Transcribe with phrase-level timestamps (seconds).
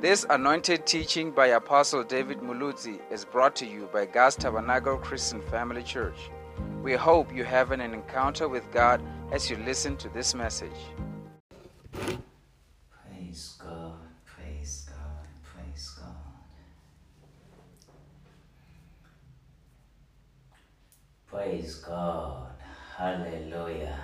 [0.00, 5.42] This anointed teaching by Apostle David Muluzi is brought to you by God's Tabernacle Christian
[5.50, 6.30] Family Church.
[6.84, 9.02] We hope you have an encounter with God
[9.32, 10.70] as you listen to this message.
[11.90, 16.14] Praise God, praise God, praise God.
[21.26, 22.52] Praise God,
[22.96, 23.98] hallelujah.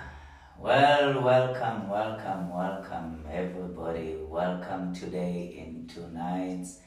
[0.57, 4.15] Well, welcome, welcome, welcome, everybody.
[4.27, 6.79] Welcome today in tonight's,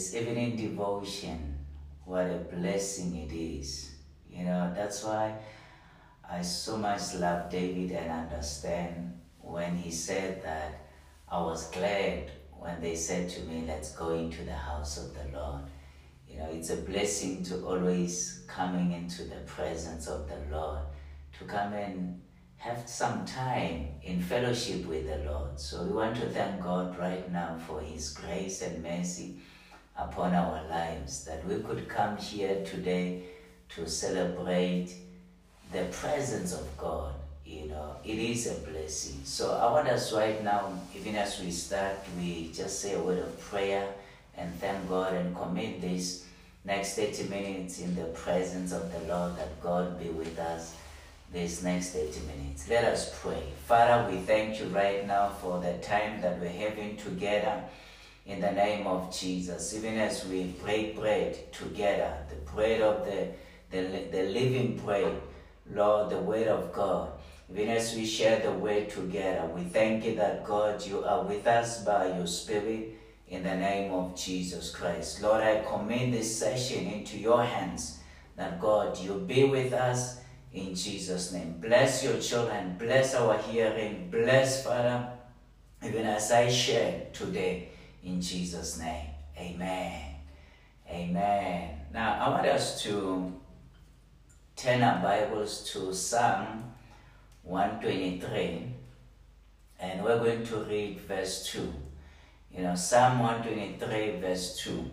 [0.00, 1.58] this evening devotion.
[2.06, 3.90] What a blessing it is.
[4.30, 5.34] You know, that's why
[6.26, 10.86] I so much love David and understand when he said that
[11.28, 15.38] I was glad when they said to me, Let's go into the house of the
[15.38, 15.64] Lord.
[16.26, 20.80] You know, it's a blessing to always coming into the presence of the Lord,
[21.38, 22.22] to come and
[22.56, 25.60] have some time in fellowship with the Lord.
[25.60, 29.40] So we want to thank God right now for His grace and mercy
[30.00, 33.22] upon our lives, that we could come here today
[33.74, 34.94] to celebrate
[35.72, 37.14] the presence of God.
[37.44, 39.20] You know, it is a blessing.
[39.24, 43.18] So I want us right now, even as we start, we just say a word
[43.18, 43.86] of prayer
[44.36, 46.26] and thank God and commit this
[46.64, 50.76] next 30 minutes in the presence of the Lord, that God be with us
[51.32, 52.68] this next 30 minutes.
[52.68, 53.42] Let us pray.
[53.66, 57.62] Father, we thank you right now for the time that we're having together
[58.30, 59.74] in the name of Jesus.
[59.74, 63.28] Even as we break bread together, the bread of the,
[63.70, 65.20] the, the living bread,
[65.72, 67.10] Lord, the word of God.
[67.50, 71.44] Even as we share the word together, we thank you that God, you are with
[71.48, 72.94] us by your Spirit
[73.26, 75.20] in the name of Jesus Christ.
[75.20, 77.98] Lord, I commend this session into your hands,
[78.36, 80.20] that God, you be with us
[80.52, 81.56] in Jesus' name.
[81.60, 85.08] Bless your children, bless our hearing, bless, Father,
[85.84, 87.69] even as I share today
[88.04, 89.06] in Jesus' name.
[89.36, 90.14] Amen.
[90.88, 91.80] Amen.
[91.92, 93.32] Now, I want us to
[94.56, 96.72] turn our Bibles to Psalm
[97.42, 98.72] 123,
[99.78, 101.72] and we're going to read verse 2.
[102.54, 104.90] You know, Psalm 123, verse 2.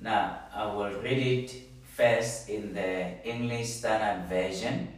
[0.00, 1.54] Now, I will read it
[1.84, 4.88] first in the English Standard Version,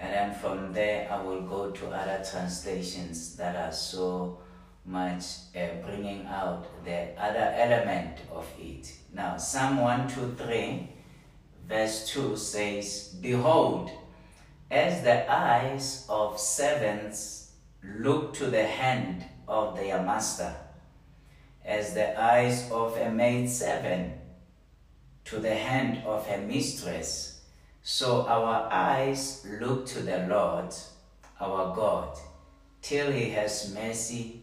[0.00, 4.38] and then from there I will go to other translations that are so
[4.88, 8.90] much uh, bringing out the other element of it.
[9.12, 10.88] Now, Psalm 123,
[11.68, 13.90] verse 2 says, Behold,
[14.70, 20.54] as the eyes of servants look to the hand of their master,
[21.64, 24.14] as the eyes of a maid servant
[25.26, 27.42] to the hand of her mistress,
[27.82, 30.74] so our eyes look to the Lord,
[31.40, 32.16] our God,
[32.80, 34.37] till he has mercy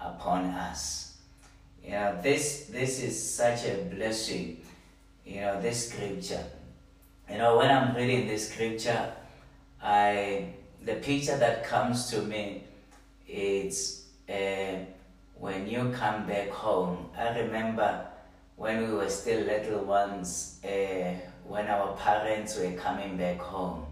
[0.00, 1.16] upon us.
[1.84, 4.60] You know, this this is such a blessing,
[5.24, 6.44] you know, this scripture.
[7.30, 9.12] You know, when I'm reading this scripture,
[9.82, 12.64] I the picture that comes to me
[13.28, 14.76] is uh,
[15.34, 17.10] when you come back home.
[17.16, 18.06] I remember
[18.56, 23.86] when we were still little ones, uh, when our parents were coming back home.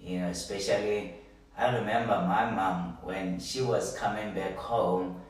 [0.00, 1.14] You know, especially
[1.56, 5.20] I remember my mom when she was coming back home.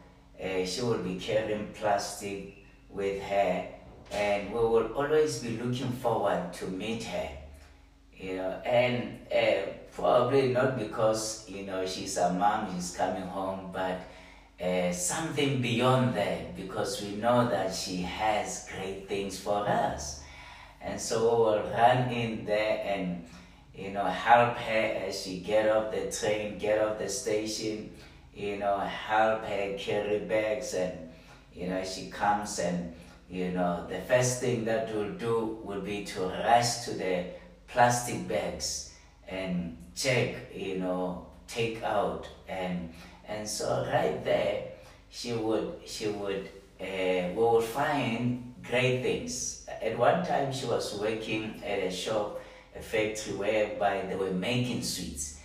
[0.42, 3.66] Uh, she will be carrying plastic with her,
[4.12, 7.28] and we will always be looking forward to meet her.
[8.16, 13.70] You know, and uh, probably not because you know she's a mom, she's coming home,
[13.72, 14.00] but
[14.64, 20.22] uh, something beyond that because we know that she has great things for us,
[20.80, 23.24] and so we will run in there and
[23.74, 27.90] you know help her as she get off the train, get off the station,
[28.38, 31.10] you know help her carry bags, and
[31.52, 32.94] you know she comes and
[33.28, 37.24] you know the first thing that we'll do will be to rush to the
[37.66, 38.94] plastic bags
[39.28, 42.92] and check, you know, take out and
[43.26, 44.64] and so right there
[45.10, 46.48] she would she would
[46.80, 49.66] uh, we would find great things.
[49.82, 52.40] At one time she was working at a shop,
[52.76, 55.37] a factory whereby they were making sweets.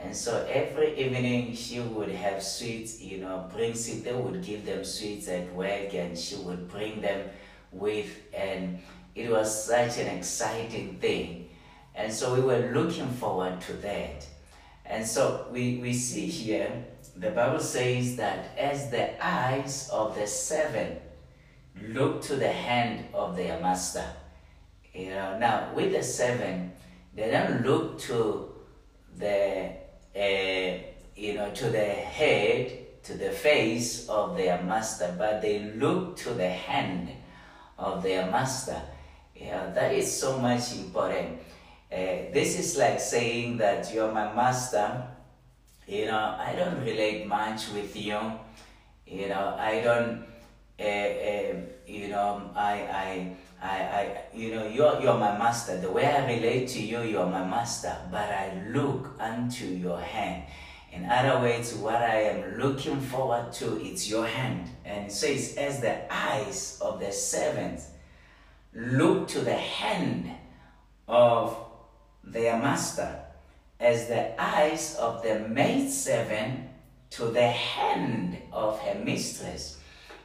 [0.00, 4.64] And so every evening she would have sweets, you know, bring it, they would give
[4.64, 7.28] them sweets at work and she would bring them
[7.72, 8.78] with and
[9.14, 11.48] it was such an exciting thing
[11.98, 14.24] and so we were looking forward to that.
[14.86, 16.70] And so we, we see here,
[17.16, 21.00] the Bible says that as the eyes of the servant
[21.88, 24.04] look to the hand of their master.
[24.94, 26.72] You know, now with the servant,
[27.14, 28.54] they don't look to
[29.16, 29.72] the,
[30.18, 30.78] uh,
[31.16, 36.30] you know, to the head, to the face of their master, but they look to
[36.30, 37.10] the hand
[37.78, 38.80] of their master.
[39.36, 41.38] Yeah, that is so much important.
[41.92, 45.06] Uh, this is like saying that you're my master.
[45.86, 48.20] You know, I don't relate much with you.
[49.06, 50.24] You know, I don't.
[50.78, 51.54] Uh, uh,
[51.86, 55.76] you know, I, I, I, I, you know, you're you're my master.
[55.78, 57.96] The way I relate to you, you're my master.
[58.10, 60.44] But I look unto your hand.
[60.92, 64.70] In other words, what I am looking forward to, it's your hand.
[64.84, 67.88] And it says, as the eyes of the servants
[68.72, 70.30] look to the hand
[71.06, 71.56] of
[72.24, 73.20] their master,
[73.80, 76.68] as the eyes of the maidservant
[77.10, 79.77] to the hand of her mistress.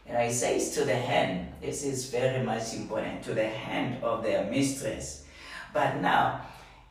[0.05, 4.23] And it says to the hand, this is very much important, to the hand of
[4.23, 5.25] their mistress.
[5.73, 6.41] But now,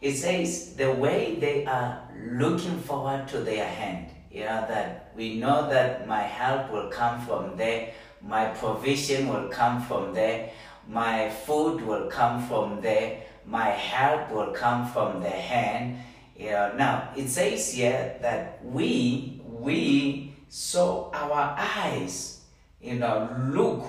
[0.00, 5.36] it says the way they are looking forward to their hand, you know, that we
[5.36, 10.50] know that my help will come from there, my provision will come from there,
[10.88, 15.98] my food will come from there, my help will come from the hand.
[16.36, 22.41] You know, now it says here that we we saw our eyes,
[22.82, 23.84] you know, look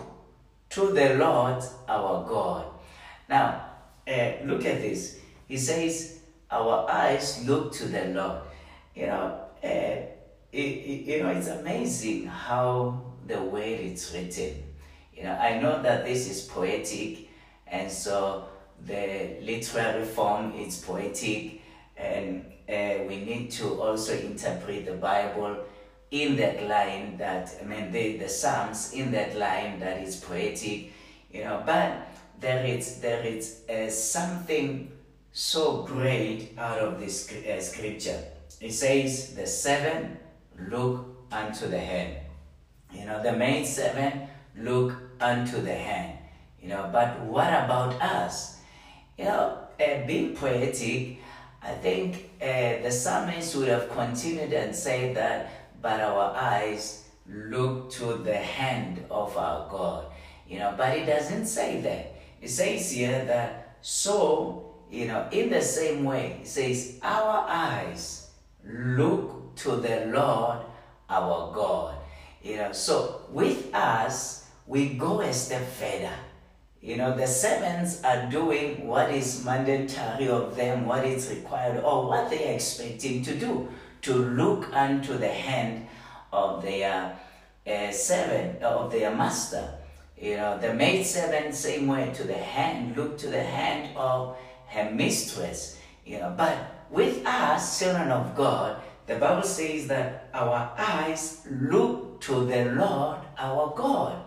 [0.70, 2.66] to the Lord our God.
[3.28, 3.66] Now,
[4.08, 5.20] uh, look at this.
[5.48, 6.20] He says,
[6.52, 8.42] our eyes look to the Lord.
[8.96, 10.10] You know, uh, it,
[10.52, 14.64] it, you know, it's amazing how the way it's written.
[15.16, 17.30] You know, I know that this is poetic,
[17.68, 18.46] and so
[18.86, 21.62] the literary form is poetic,
[21.98, 25.58] and uh, we need to also interpret the Bible
[26.14, 30.94] in that line that I mean the, the Psalms in that line that is poetic,
[31.32, 31.64] you know.
[31.66, 32.08] But
[32.40, 34.92] there is there is uh, something
[35.32, 38.24] so great out of this uh, scripture.
[38.62, 40.18] It says the seven
[40.70, 42.18] look unto the hand.
[42.94, 46.20] You know, the main seven look unto the hand.
[46.62, 48.60] You know, but what about us?
[49.18, 51.18] You know, uh, being poetic,
[51.64, 57.92] I think uh, the psalmist would have continued and said that, but our eyes look
[57.92, 60.06] to the hand of our God.
[60.48, 62.16] You know, but it doesn't say that.
[62.42, 68.30] It says here that so, you know, in the same way, it says, our eyes
[68.66, 70.60] look to the Lord
[71.10, 71.96] our God.
[72.42, 76.16] You know, so with us, we go a step further.
[76.82, 82.08] You know, the servants are doing what is mandatory of them, what is required, or
[82.08, 83.70] what they are expecting to do,
[84.04, 85.88] to look unto the hand
[86.32, 87.18] of their
[87.66, 89.76] uh, servant, of their master.
[90.18, 94.38] You know, the maid servant, same way, to the hand, look to the hand of
[94.68, 95.80] her mistress.
[96.06, 96.58] You know, but
[96.90, 103.20] with us, children of God, the Bible says that our eyes look to the Lord
[103.38, 104.24] our God.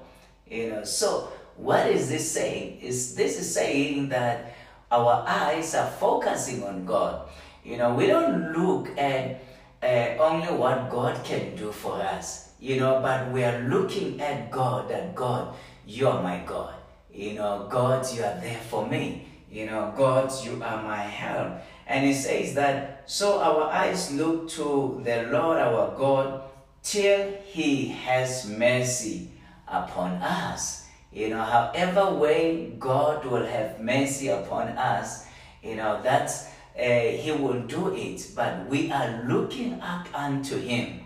[0.49, 2.81] You know, so what is this saying?
[2.81, 4.55] Is this is saying that
[4.91, 7.29] our eyes are focusing on God.
[7.65, 9.41] You know, we don't look at
[9.87, 12.51] uh, only what God can do for us.
[12.59, 14.89] You know, but we are looking at God.
[14.89, 15.55] That God,
[15.87, 16.75] you are my God.
[17.13, 19.29] You know, God, you are there for me.
[19.51, 21.63] You know, God, you are my help.
[21.87, 26.43] And it says that so our eyes look to the Lord our God
[26.83, 29.31] till he has mercy
[29.69, 30.87] upon us.
[31.13, 35.27] You know, however way God will have mercy upon us,
[35.63, 41.01] you know, that's uh, he will do it, but we are looking up unto him.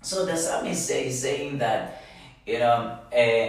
[0.00, 2.02] So the psalmist is saying that,
[2.46, 3.48] you know, uh,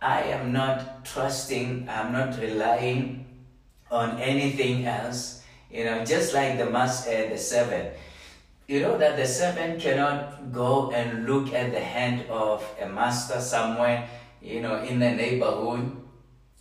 [0.00, 3.26] I am not trusting, I'm not relying
[3.90, 5.42] on anything else.
[5.70, 7.92] You know, just like the mas- uh, the servant.
[8.68, 13.40] You know that the servant cannot go and look at the hand of a master
[13.40, 14.08] somewhere,
[14.40, 15.92] you know, in the neighborhood,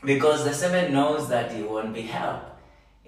[0.04, 2.51] because the servant knows that he won't be helped.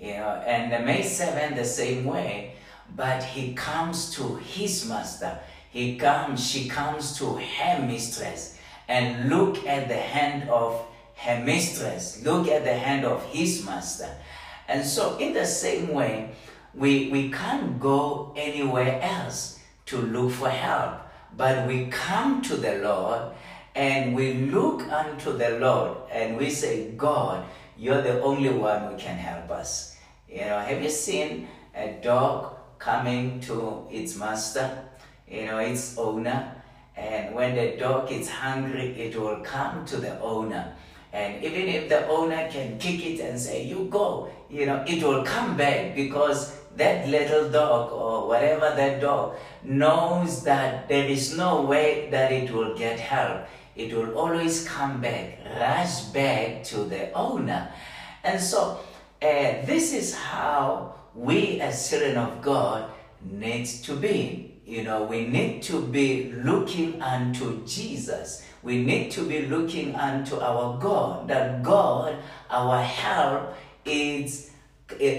[0.04, 2.56] You know, and the maid servant the same way,
[2.94, 5.40] but he comes to his master.
[5.70, 12.22] He comes, she comes to her mistress and look at the hand of her mistress,
[12.26, 14.10] look at the hand of his master.
[14.68, 16.32] And so, in the same way,
[16.74, 21.00] we, we can't go anywhere else to look for help,
[21.38, 23.32] but we come to the Lord
[23.74, 27.46] and we look unto the Lord and we say, God,
[27.78, 29.93] you're the only one who can help us.
[30.34, 34.84] You know, have you seen a dog coming to its master,
[35.28, 36.56] you know, its owner?
[36.98, 40.74] And when the dog is hungry, it will come to the owner.
[41.12, 45.04] And even if the owner can kick it and say, you go, you know, it
[45.04, 51.38] will come back because that little dog or whatever that dog knows that there is
[51.38, 53.46] no way that it will get help.
[53.76, 57.72] It will always come back, rush back to the owner.
[58.24, 58.80] And so
[59.24, 64.60] uh, this is how we as children of God need to be.
[64.66, 68.44] You know, we need to be looking unto Jesus.
[68.62, 71.28] We need to be looking unto our God.
[71.28, 72.18] That God,
[72.50, 74.52] our help is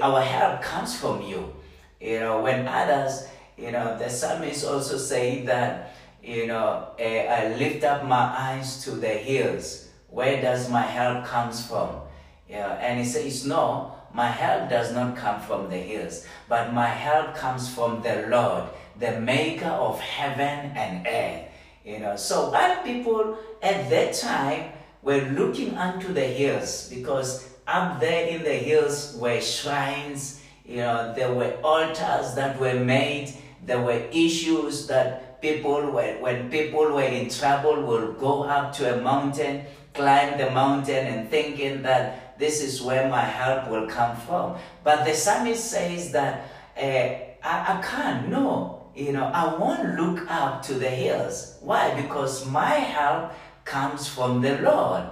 [0.03, 1.55] our help comes from you.
[2.01, 7.57] You know, when others, you know, the psalmist also say that, you know, eh, I
[7.57, 9.89] lift up my eyes to the hills.
[10.09, 12.05] Where does my help comes from?
[12.49, 16.87] Yeah, and he says, no, my help does not come from the hills, but my
[16.87, 18.65] help comes from the Lord,
[18.99, 21.51] the maker of heaven and earth.
[21.85, 24.73] You know, so while people at that time
[25.03, 31.13] were looking unto the hills because up there in the hills were shrines, you know,
[31.15, 33.35] there were altars that were made,
[33.67, 38.95] there were issues that people were, when people were in trouble, would go up to
[38.95, 44.15] a mountain, climb the mountain, and thinking that this is where my help will come
[44.27, 44.57] from.
[44.83, 47.09] But the psalmist says that uh,
[47.43, 51.57] I, I can't, no, you know, I won't look up to the hills.
[51.63, 51.99] Why?
[52.01, 53.33] Because my help
[53.65, 55.05] comes from the Lord.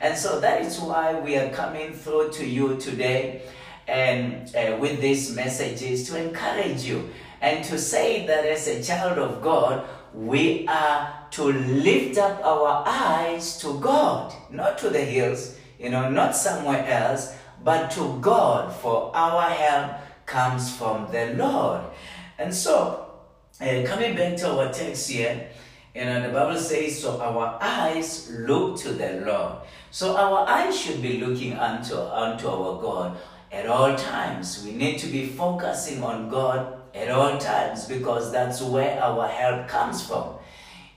[0.00, 3.42] And so that is why we are coming through to you today
[3.88, 9.18] and uh, with these messages to encourage you and to say that as a child
[9.18, 15.56] of God, we are to lift up our eyes to God, not to the hills,
[15.78, 19.92] you know, not somewhere else, but to God, for our help
[20.26, 21.82] comes from the Lord.
[22.38, 23.10] And so,
[23.60, 25.48] uh, coming back to our text here,
[25.94, 29.54] you know, the Bible says, so our eyes look to the Lord.
[29.90, 33.16] So our eyes should be looking unto, unto our God
[33.50, 34.62] at all times.
[34.62, 39.68] We need to be focusing on God at all times because that's where our help
[39.68, 40.34] comes from.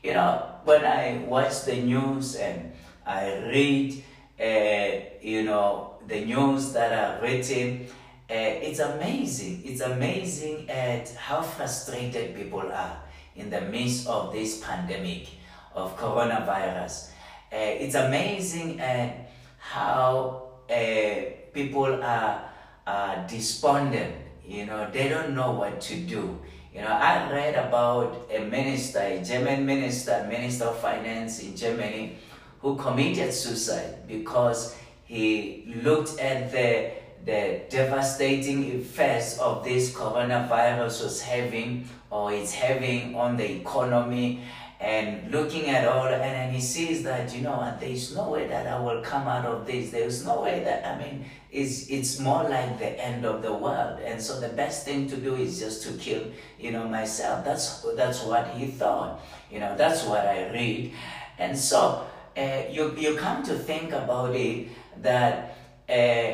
[0.04, 2.74] You know, when I watch the news and
[3.06, 4.04] I read,
[4.40, 7.86] uh, you know, the news that are written,
[8.30, 9.62] uh, it's amazing.
[9.66, 13.04] It's amazing at how frustrated people are
[13.36, 15.28] in the midst of this pandemic
[15.74, 17.10] of coronavirus.
[17.52, 21.16] Uh, it's amazing at how uh,
[21.54, 22.50] people are,
[22.86, 24.16] are despondent.
[24.46, 26.40] You know, they don't know what to do.
[26.74, 32.18] You know, I read about a minister, a German minister, minister of finance in Germany,
[32.62, 34.76] who committed suicide because
[35.06, 36.92] he looked at the
[37.26, 44.42] the devastating effects of this coronavirus was having or it's having on the economy
[44.80, 48.66] and looking at all and then he sees that you know there's no way that
[48.66, 49.92] i will come out of this.
[49.92, 54.00] There's no way that i mean it's it's more like the end of the world.
[54.06, 56.24] And so the best thing to do is just to kill
[56.60, 57.44] you know myself.
[57.44, 59.20] That's that's what he thought.
[59.52, 60.94] You know that's what i read.
[61.38, 62.06] And so
[62.40, 64.68] uh, you you come to think about it
[65.02, 65.58] that
[65.90, 66.32] uh,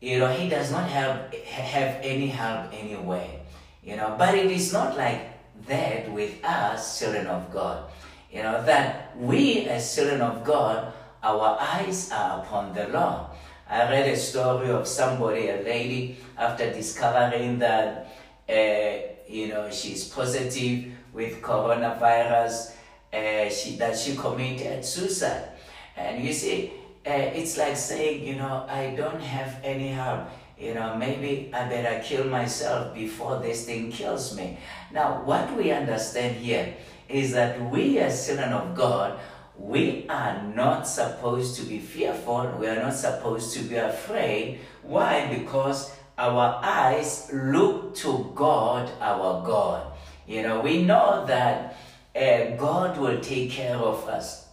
[0.00, 3.42] you know he does not have have any help anyway
[3.82, 5.26] you know, but it is not like
[5.66, 7.90] that with us, children of God.
[8.30, 10.92] You know, that we as children of God,
[11.22, 13.26] our eyes are upon the Lord.
[13.68, 18.14] I read a story of somebody, a lady, after discovering that,
[18.48, 18.92] uh,
[19.28, 22.72] you know, she's positive with coronavirus,
[23.12, 25.48] uh, she, that she committed suicide.
[25.96, 26.72] And you see,
[27.06, 30.28] uh, it's like saying, you know, I don't have any help
[30.62, 34.58] you know, maybe I better kill myself before this thing kills me.
[34.92, 36.74] Now, what we understand here
[37.08, 39.18] is that we as children of God,
[39.58, 42.54] we are not supposed to be fearful.
[42.60, 44.60] We are not supposed to be afraid.
[44.82, 45.26] Why?
[45.36, 49.92] Because our eyes look to God, our God.
[50.28, 51.76] You know, we know that
[52.14, 54.46] uh, God will take care of us.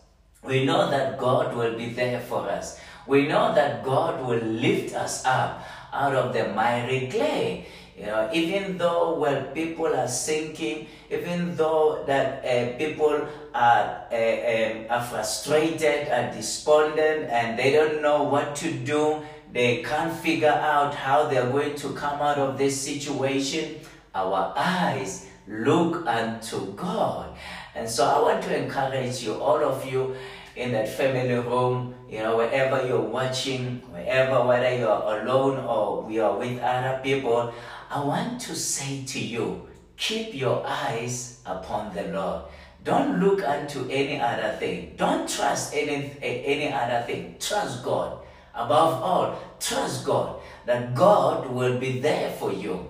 [0.43, 2.79] We know that God will be there for us.
[3.07, 7.65] We know that God will lift us up out of the miry clay.
[7.97, 14.15] You know, even though when people are sinking, even though that uh, people are, uh,
[14.15, 20.47] um, are frustrated, are despondent, and they don't know what to do, they can't figure
[20.47, 23.81] out how they're going to come out of this situation,
[24.15, 27.35] our eyes look unto God.
[27.75, 30.15] And so I want to encourage you, all of you,
[30.55, 36.23] in that family room, you know, wherever you're watching, wherever, whether you're alone or you
[36.23, 37.53] are with other people,
[37.89, 42.43] I want to say to you, keep your eyes upon the Lord.
[42.83, 44.93] Don't look unto any other thing.
[44.97, 47.35] Don't trust any, any other thing.
[47.39, 48.19] Trust God.
[48.53, 52.89] Above all, trust God that God will be there for you.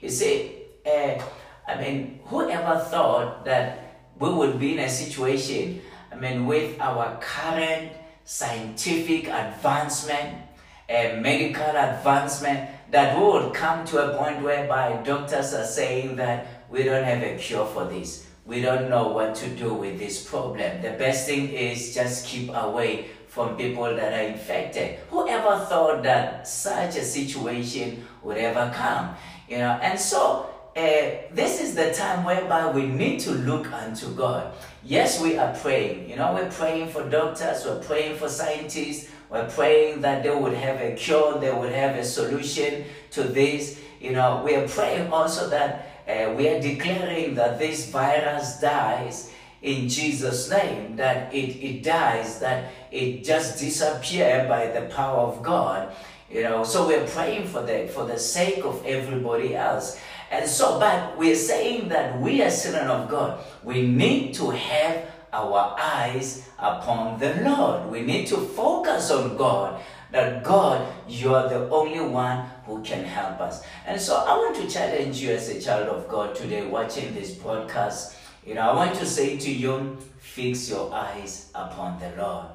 [0.00, 1.20] You see, uh,
[1.68, 3.78] I mean, whoever thought that
[4.18, 7.92] we would be in a situation, I mean, with our current
[8.24, 10.38] scientific advancement,
[10.88, 16.64] uh, medical advancement, that we would come to a point whereby doctors are saying that
[16.70, 18.26] we don't have a cure for this.
[18.46, 20.80] We don't know what to do with this problem.
[20.80, 24.98] The best thing is just keep away from people that are infected.
[25.10, 29.14] Whoever thought that such a situation would ever come?
[29.50, 30.48] You know, and so
[30.78, 34.54] uh, this is the time whereby we need to look unto God.
[34.84, 36.08] Yes, we are praying.
[36.08, 40.54] You know, we're praying for doctors, we're praying for scientists, we're praying that they would
[40.54, 43.80] have a cure, they would have a solution to this.
[44.00, 49.32] You know, we are praying also that uh, we are declaring that this virus dies
[49.62, 55.42] in Jesus' name, that it, it dies, that it just disappears by the power of
[55.42, 55.92] God.
[56.30, 59.98] You know, so we're praying for that for the sake of everybody else.
[60.30, 65.06] And so, but we're saying that we as children of God, we need to have
[65.32, 67.90] our eyes upon the Lord.
[67.90, 69.80] We need to focus on God.
[70.10, 73.62] That God, you are the only one who can help us.
[73.86, 77.34] And so I want to challenge you as a child of God today watching this
[77.34, 78.16] podcast.
[78.46, 82.46] You know, I want to say to you, fix your eyes upon the Lord.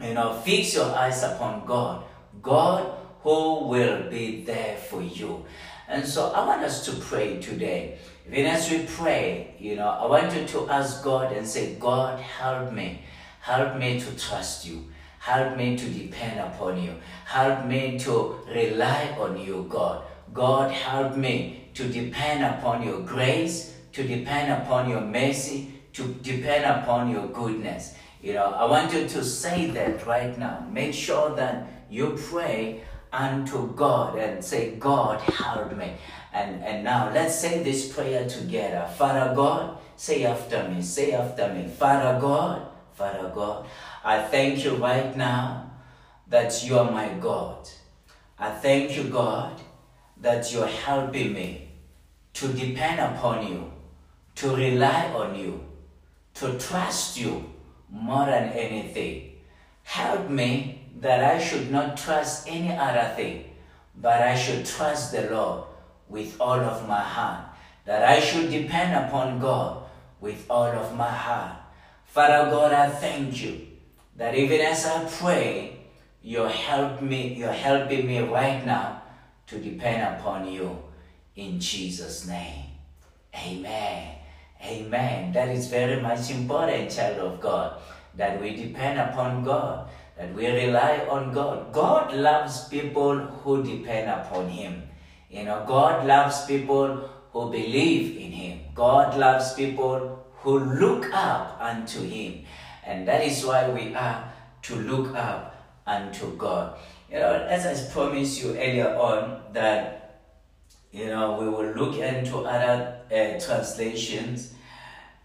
[0.00, 2.04] You know, fix your eyes upon God.
[2.40, 5.44] God who will be there for you.
[5.88, 7.98] And so I want us to pray today.
[8.26, 12.18] Even as we pray, you know, I want you to ask God and say, God,
[12.20, 13.02] help me.
[13.40, 14.84] Help me to trust you.
[15.20, 16.94] Help me to depend upon you.
[17.24, 20.04] Help me to rely on you, God.
[20.32, 26.64] God, help me to depend upon your grace, to depend upon your mercy, to depend
[26.64, 27.94] upon your goodness.
[28.22, 30.66] You know, I want you to say that right now.
[30.70, 32.82] Make sure that you pray
[33.16, 35.96] unto God and say, God, help me.
[36.32, 38.86] And, and now let's say this prayer together.
[38.98, 41.66] Father God, say after me, say after me.
[41.66, 43.66] Father God, Father God,
[44.04, 45.70] I thank you right now
[46.28, 47.68] that you are my God.
[48.38, 49.60] I thank you, God,
[50.20, 51.70] that you're helping me
[52.34, 53.72] to depend upon you,
[54.34, 55.64] to rely on you,
[56.34, 57.44] to trust you
[57.90, 59.32] more than anything.
[59.84, 63.44] Help me that I should not trust any other thing,
[63.94, 65.64] but I should trust the Lord
[66.08, 67.44] with all of my heart,
[67.84, 69.84] that I should depend upon God
[70.20, 71.56] with all of my heart.
[72.06, 73.66] Father God, I thank you
[74.16, 75.76] that even as I pray,
[76.22, 79.02] you're help me, you're helping me right now
[79.48, 80.82] to depend upon you
[81.36, 82.64] in Jesus' name.
[83.34, 84.16] Amen.
[84.64, 85.32] Amen.
[85.32, 87.80] That is very much important, child of God,
[88.14, 91.72] that we depend upon God that we rely on God.
[91.72, 94.82] God loves people who depend upon Him.
[95.30, 98.60] You know, God loves people who believe in Him.
[98.74, 102.44] God loves people who look up unto Him.
[102.84, 105.54] And that is why we are to look up
[105.86, 106.78] unto God.
[107.10, 110.22] You know, as I promised you earlier on, that,
[110.92, 114.54] you know, we will look into other uh, translations.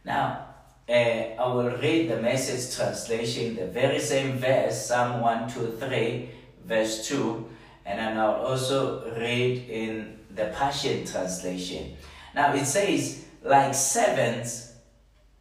[0.03, 0.47] Now,
[0.89, 6.29] uh, I will read the message translation, the very same verse, Psalm 123,
[6.65, 7.49] verse 2,
[7.85, 11.95] and then I'll also read in the Passion translation.
[12.35, 14.73] Now it says, like servants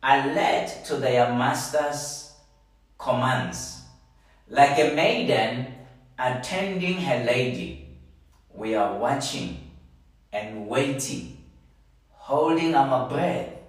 [0.03, 2.33] are led to their master's
[2.99, 3.83] commands,
[4.49, 5.75] like a maiden
[6.19, 7.89] attending her lady.
[8.53, 9.71] We are watching
[10.33, 11.45] and waiting,
[12.11, 13.60] holding our breath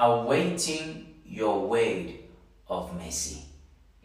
[0.00, 2.14] awaiting your word
[2.68, 3.42] of mercy.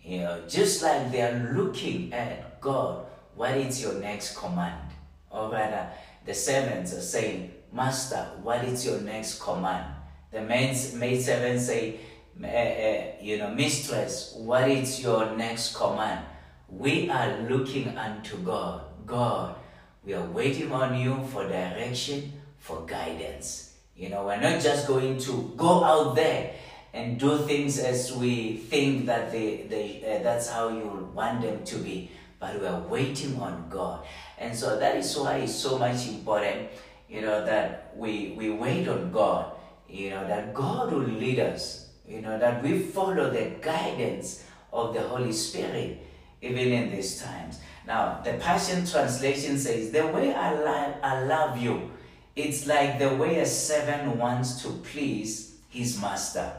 [0.03, 3.05] You know, just like they are looking at God,
[3.35, 4.91] what is your next command?
[5.31, 5.89] Or rather,
[6.25, 9.85] the servants are saying, Master, what is your next command?
[10.31, 11.99] The maid, maid servants say,
[12.43, 16.25] uh, uh, you know, Mistress, what is your next command?
[16.69, 18.81] We are looking unto God.
[19.05, 19.55] God,
[20.03, 23.74] we are waiting on you for direction, for guidance.
[23.95, 26.53] You know, we're not just going to go out there
[26.93, 31.63] and do things as we think that they, they uh, that's how you want them
[31.63, 34.05] to be, but we are waiting on God.
[34.37, 36.69] And so that is why it's so much important,
[37.07, 39.53] you know, that we, we wait on God,
[39.87, 44.93] you know, that God will lead us, you know, that we follow the guidance of
[44.93, 46.05] the Holy Spirit,
[46.41, 47.59] even in these times.
[47.87, 51.91] Now, the Passion Translation says, The way I, I love you
[52.35, 56.51] it's like the way a servant wants to please his master.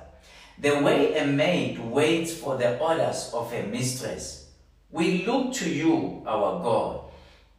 [0.58, 4.50] The way a maid waits for the orders of a mistress.
[4.90, 7.00] We look to you, our God,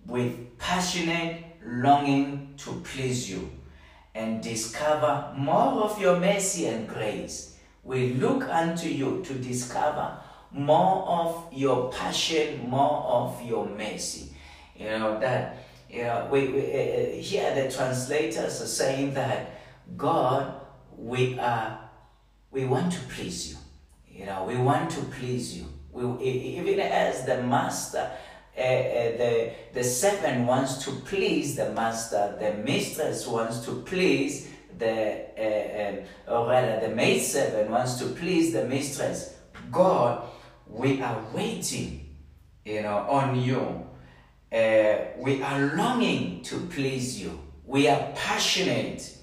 [0.07, 3.51] with passionate longing to please you
[4.15, 7.55] and discover more of your mercy and grace.
[7.83, 10.17] We look unto you to discover
[10.51, 14.35] more of your passion, more of your mercy.
[14.75, 15.57] You know, that
[15.89, 19.51] you know, we, we uh, here the translators are saying that
[19.95, 20.53] God,
[20.97, 21.79] we are,
[22.51, 23.57] we want to please you.
[24.09, 25.65] You know, we want to please you.
[25.91, 28.11] We, even as the master,
[28.57, 34.49] uh, uh, the, the servant wants to please the master, the mistress wants to please
[34.77, 39.35] the, uh, or rather, the maid servant wants to please the mistress.
[39.71, 40.27] God,
[40.67, 42.15] we are waiting,
[42.65, 43.86] you know, on you.
[44.51, 47.39] We are longing to please you.
[47.65, 49.17] We are passionate,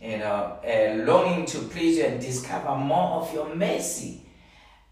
[0.00, 0.58] you know,
[1.06, 4.22] longing to please you and discover more of your mercy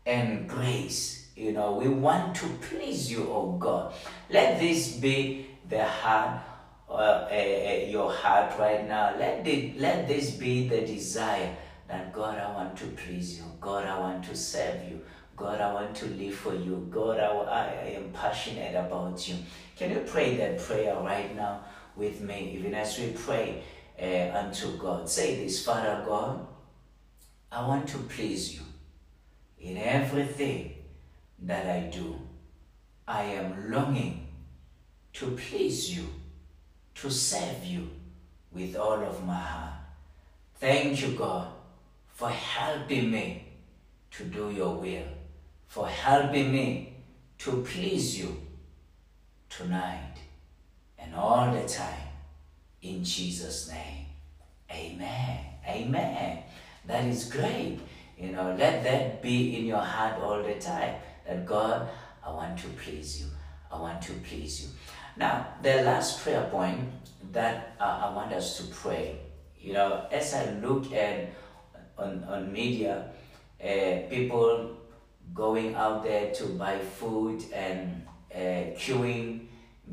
[0.07, 1.31] and grace.
[1.37, 3.93] You know, we want to please you, oh God.
[4.31, 6.41] Let this be the heart,
[6.89, 9.17] uh, uh, uh, your heart right now.
[9.19, 11.57] Let, it, let this be the desire
[11.89, 13.45] that God, I want to please you.
[13.61, 15.01] God, I want to serve you.
[15.37, 16.87] God, I want to live for you.
[16.91, 19.37] God, I, I am passionate about you.
[19.77, 21.65] Can you pray that prayer right now
[21.97, 23.63] with me, even as we pray
[24.01, 25.09] uh, unto God?
[25.09, 26.47] Say this, Father God,
[27.51, 28.63] I want to please you
[29.59, 30.75] in everything
[31.41, 32.21] that I do.
[33.07, 34.27] I am longing
[35.15, 36.07] to please you,
[36.97, 37.89] to serve you
[38.53, 39.73] with all of my heart.
[40.57, 41.49] Thank you, God,
[42.13, 43.49] for helping me
[44.13, 45.07] to do your will,
[45.69, 46.95] for helping me
[47.39, 48.37] to please you
[49.49, 50.15] tonight
[50.99, 52.09] and all the time.
[52.83, 54.07] In Jesus' name,
[54.71, 55.39] amen.
[55.67, 56.43] Amen.
[56.87, 57.79] That is great.
[58.19, 60.97] You know, let that be in your heart all the time
[61.27, 61.89] that God,
[62.25, 63.27] I want to please you.
[63.73, 64.69] I want to please you.
[65.17, 66.91] Now, the last prayer point
[67.33, 69.19] that uh, I want us to pray,
[69.59, 71.31] you know, as I look at
[71.97, 73.11] on, on media,
[73.63, 74.77] uh, people
[75.33, 79.47] going out there to buy food and uh, queuing,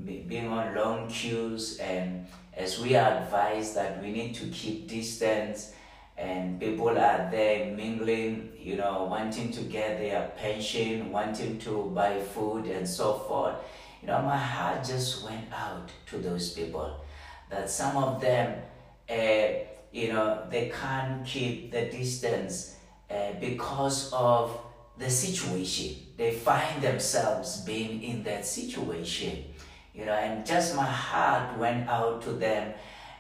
[0.05, 5.73] being on long queues, and as we are advised that we need to keep distance
[6.17, 12.19] and people are there mingling, you know, wanting to get their pension, wanting to buy
[12.19, 13.55] food and so forth.
[14.01, 17.01] You know, my heart just went out to those people.
[17.49, 18.61] That some of them,
[19.09, 19.47] uh,
[19.91, 22.75] you know, they can't keep the distance
[23.09, 24.59] uh, because of
[24.97, 25.95] the situation.
[26.17, 29.45] They find themselves being in that situation,
[29.93, 32.73] you know, and just my heart went out to them,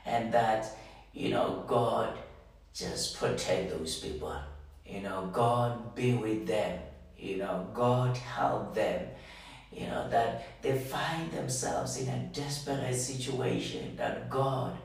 [0.05, 0.67] and that,
[1.13, 2.17] you know, God
[2.73, 4.35] just protect those people.
[4.85, 6.79] You know, God be with them.
[7.17, 9.07] You know, God help them.
[9.71, 14.77] You know, that they find themselves in a desperate situation that God,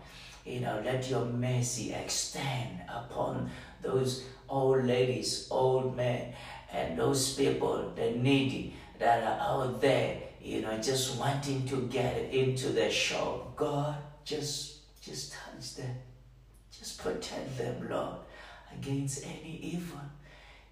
[0.44, 3.50] you know, let your mercy extend upon
[3.82, 6.34] those old ladies, old men,
[6.72, 12.32] and those people, the needy that are out there, you know, just wanting to get
[12.32, 13.56] into the shop.
[13.56, 15.96] God, just just touch them
[16.78, 18.16] just protect them, Lord,
[18.72, 20.00] against any evil.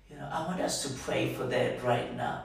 [0.08, 2.44] You know, I want us to pray for that right now.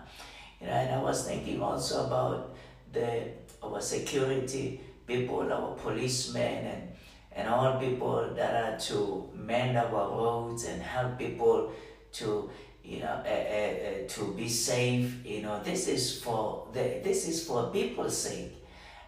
[0.61, 2.55] You know, and I was thinking also about
[2.91, 3.27] the
[3.61, 6.89] our security people, our policemen, and
[7.33, 11.71] and all people that are to mend our roads and help people
[12.13, 12.49] to
[12.83, 15.25] you know uh, uh, uh, to be safe.
[15.25, 18.53] You know, this is for the this is for people's sake,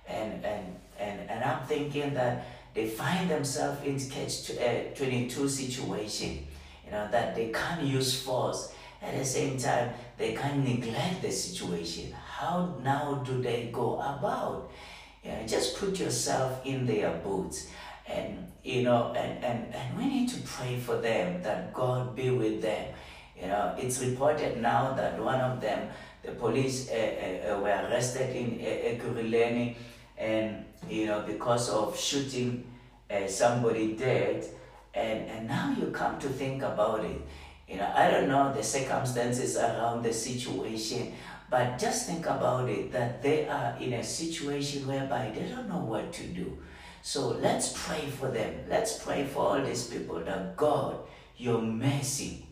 [0.07, 6.47] and and and and I'm thinking that they find themselves in catch uh, 22 situation,
[6.85, 8.73] you know, that they can't use force.
[9.01, 12.13] At the same time, they can't neglect the situation.
[12.13, 14.71] How now do they go about?
[15.23, 17.67] You know, just put yourself in their boots
[18.07, 22.29] and you know and, and, and we need to pray for them that God be
[22.29, 22.93] with them.
[23.41, 25.89] You know, it's reported now that one of them,
[26.21, 29.75] the police uh, uh, uh were arrested in Ekurhuleni
[30.17, 32.63] and you know because of shooting
[33.09, 34.45] uh, somebody dead.
[34.93, 37.21] And and now you come to think about it
[37.69, 41.13] you know i don't know the circumstances around the situation
[41.51, 45.83] but just think about it that they are in a situation whereby they don't know
[45.83, 46.57] what to do.
[47.01, 48.55] So let's pray for them.
[48.69, 50.95] Let's pray for all these people that god
[51.35, 52.45] your mercy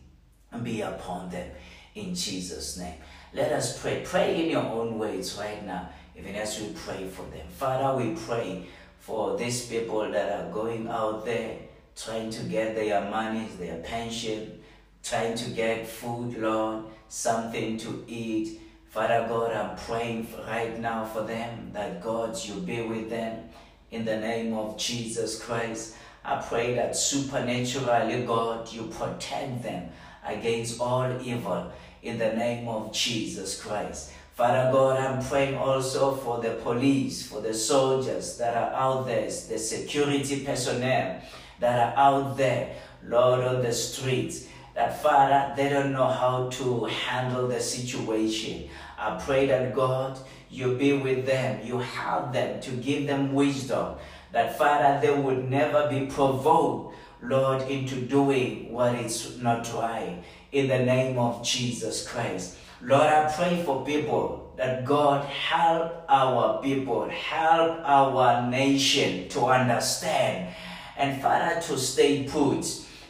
[0.58, 1.50] be upon them
[1.94, 2.94] in jesus name
[3.32, 5.88] let us pray pray in your own ways right now
[6.20, 7.46] even as we pray for them.
[7.48, 8.66] Father, we pray
[8.98, 11.56] for these people that are going out there
[11.96, 14.60] trying to get their money, their pension,
[15.02, 18.60] trying to get food, Lord, something to eat.
[18.90, 23.48] Father God, I'm praying right now for them that God, you be with them.
[23.90, 25.96] in the name of Jesus Christ.
[26.24, 29.88] I pray that supernaturally, God, you protect them
[30.26, 31.70] against all evil
[32.02, 34.12] in the name of Jesus Christ.
[34.34, 39.26] Father God, I'm praying also for the police, for the soldiers that are out there,
[39.26, 41.20] the security personnel
[41.58, 44.46] that are out there, Lord, on the streets.
[44.74, 48.70] That Father, they don't know how to handle the situation.
[48.96, 53.96] I pray that God, you be with them, you help them to give them wisdom.
[54.32, 56.89] That Father, they would never be provoked,
[57.22, 60.22] Lord, into doing what is not right.
[60.52, 62.56] In the name of Jesus Christ.
[62.82, 70.54] Lord, I pray for people that God help our people, help our nation to understand,
[70.96, 72.66] and Father, to stay put,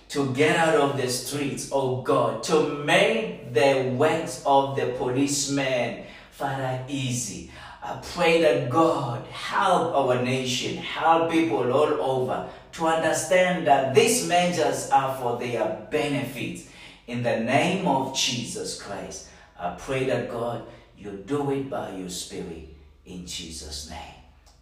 [0.08, 6.04] to get out of the streets, oh God, to make the works of the policemen,
[6.32, 7.50] Father, easy.
[7.82, 12.48] I pray that God help our nation, help people all over
[12.80, 16.64] to understand that these measures are for their benefit.
[17.06, 19.28] In the name of Jesus Christ.
[19.58, 20.64] I pray that God,
[20.96, 24.16] you do it by your Spirit in Jesus' name.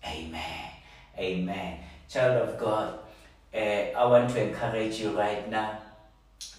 [0.04, 0.70] Amen.
[1.16, 1.78] Amen.
[2.08, 2.98] Child of God,
[3.54, 5.78] uh, I want to encourage you right now.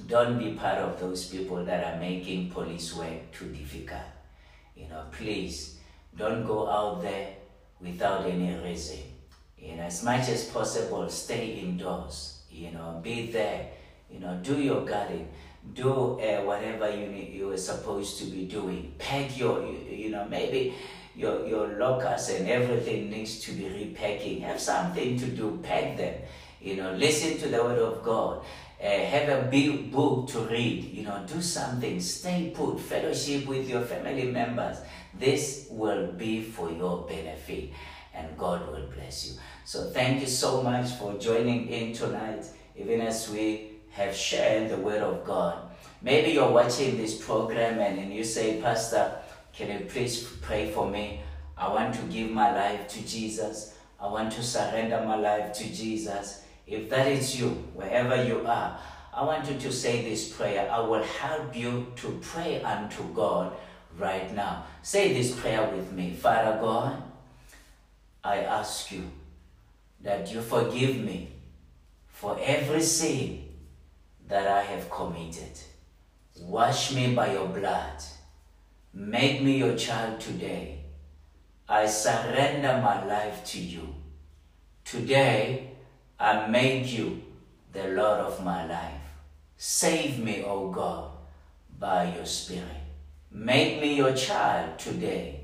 [0.07, 4.07] Don't be part of those people that are making police work too difficult.
[4.77, 5.77] You know, please
[6.15, 7.35] don't go out there
[7.81, 9.08] without any reason.
[9.61, 12.39] You know, as much as possible, stay indoors.
[12.49, 13.69] You know, be there.
[14.11, 15.29] You know, do your guarding
[15.73, 18.93] do uh, whatever you need, you are supposed to be doing.
[18.97, 20.73] Pack your, you, you know, maybe
[21.15, 24.41] your, your lockers and everything needs to be repacking.
[24.41, 26.15] Have something to do, pack them.
[26.61, 28.43] You know, listen to the word of God.
[28.81, 30.85] Uh, have a big book to read.
[30.85, 31.99] You know, do something.
[31.99, 32.79] Stay put.
[32.79, 34.77] Fellowship with your family members.
[35.13, 37.71] This will be for your benefit,
[38.19, 39.39] and God will bless you.
[39.65, 44.77] So, thank you so much for joining in tonight, even as we have shared the
[44.77, 45.69] word of God.
[46.01, 49.17] Maybe you're watching this program and, you say, Pastor,
[49.53, 51.21] can you please pray for me?
[51.57, 53.75] I want to give my life to Jesus.
[53.99, 56.43] I want to surrender my life to Jesus.
[56.65, 58.79] If that is you, wherever you are,
[59.13, 60.71] I want you to say this prayer.
[60.71, 63.51] I will help you to pray unto God
[63.97, 64.63] right now.
[64.83, 66.13] Say this prayer with me.
[66.13, 67.03] Father God,
[68.23, 69.09] I ask you
[70.01, 71.31] that you forgive me
[72.07, 73.45] for every sin
[74.27, 75.57] that I have committed.
[76.41, 78.03] Wash me by your blood.
[78.93, 80.79] Make me your child today.
[81.67, 83.95] I surrender my life to you.
[84.83, 85.71] Today,
[86.19, 87.21] I make you
[87.71, 89.01] the Lord of my life.
[89.55, 91.11] Save me, O God,
[91.79, 92.65] by your Spirit.
[93.31, 95.41] Make me your child today,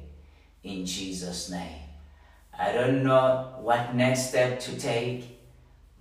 [0.64, 1.85] in Jesus' name.
[2.58, 5.40] I don't know what next step to take,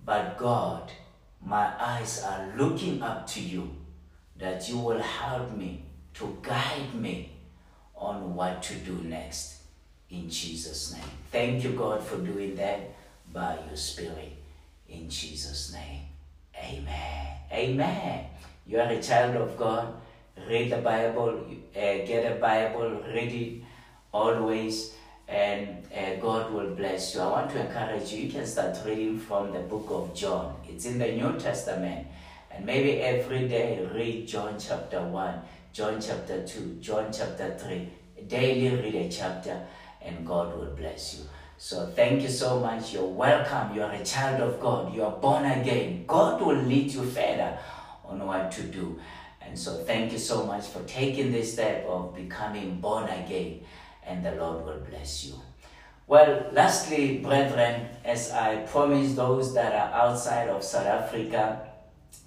[0.05, 0.91] but God,
[1.43, 3.75] my eyes are looking up to you
[4.37, 5.83] that you will help me
[6.15, 7.31] to guide me
[7.95, 9.63] on what to do next
[10.09, 11.11] in Jesus' name.
[11.31, 12.79] Thank you, God, for doing that
[13.33, 14.33] by your Spirit
[14.87, 16.03] in Jesus' name.
[16.57, 17.27] Amen.
[17.51, 18.25] Amen.
[18.65, 19.93] You are a child of God.
[20.47, 23.63] Read the Bible, uh, get a Bible, read it
[24.11, 24.94] always
[25.27, 27.21] and uh, God will bless you.
[27.21, 28.23] I want to encourage you.
[28.23, 30.55] You can start reading from the book of John.
[30.67, 32.07] It's in the New Testament.
[32.51, 35.41] And maybe every day read John chapter 1,
[35.73, 37.89] John chapter 2, John chapter 3.
[38.27, 39.65] Daily read a chapter
[40.01, 41.25] and God will bless you.
[41.57, 42.93] So thank you so much.
[42.93, 43.75] You're welcome.
[43.75, 44.93] You are a child of God.
[44.93, 46.05] You are born again.
[46.05, 47.57] God will lead you further
[48.05, 48.99] on what to do.
[49.41, 53.61] And so thank you so much for taking this step of becoming born again
[54.05, 55.35] and the Lord will bless you.
[56.07, 61.61] Well, lastly, brethren, as I promised those that are outside of South Africa,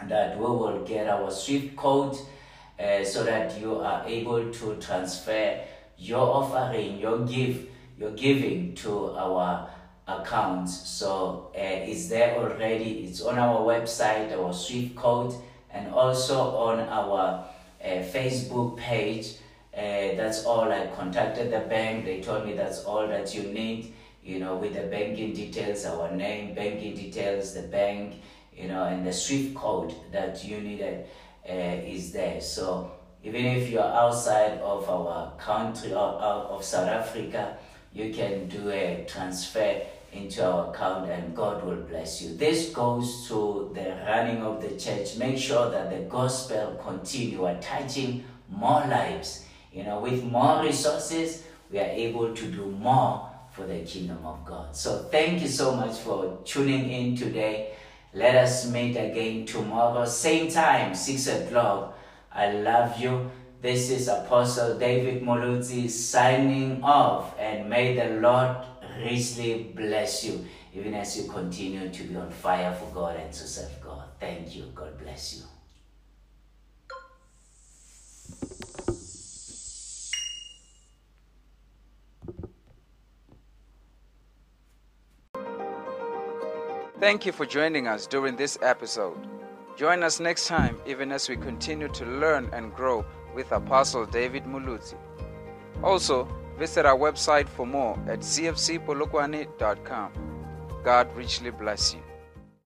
[0.06, 2.16] that we will get our SWIFT code
[2.78, 5.60] uh, so that you are able to transfer
[5.96, 9.68] your offering, your gift, your giving to our
[10.06, 10.88] accounts.
[10.88, 13.04] So uh, it's there already.
[13.04, 15.34] It's on our website, our SWIFT code,
[15.72, 17.44] and also on our
[17.82, 19.34] uh, Facebook page.
[19.78, 20.72] Uh, that's all.
[20.72, 22.04] I contacted the bank.
[22.04, 23.94] They told me that's all that you need.
[24.24, 28.14] You know, with the banking details, our name, banking details, the bank,
[28.56, 31.06] you know, and the SWIFT code that you needed
[31.48, 32.40] uh, is there.
[32.40, 32.90] So
[33.22, 37.56] even if you're outside of our country or out of South Africa,
[37.92, 42.36] you can do a transfer into our account and God will bless you.
[42.36, 45.16] This goes to the running of the church.
[45.16, 51.78] Make sure that the gospel continue attaching more lives you know, with more resources, we
[51.78, 54.74] are able to do more for the kingdom of God.
[54.74, 57.74] So thank you so much for tuning in today.
[58.14, 61.98] Let us meet again tomorrow, same time, 6 o'clock.
[62.32, 63.30] I love you.
[63.60, 68.56] This is Apostle David Moluzi signing off, and may the Lord
[69.02, 73.46] richly bless you, even as you continue to be on fire for God and to
[73.46, 74.04] serve God.
[74.20, 74.70] Thank you.
[74.74, 75.57] God bless you.
[87.00, 89.18] Thank you for joining us during this episode.
[89.76, 93.04] Join us next time, even as we continue to learn and grow
[93.36, 94.96] with Apostle David Muluzi.
[95.84, 96.26] Also,
[96.58, 100.12] visit our website for more at cfcpolokwane.com.
[100.82, 102.00] God richly bless you.